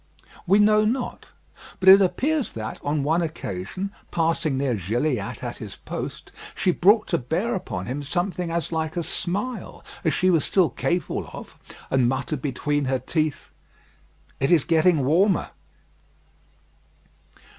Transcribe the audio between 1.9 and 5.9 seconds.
appears that, on one occasion, passing near Gilliatt at his